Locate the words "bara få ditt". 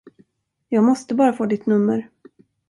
1.15-1.65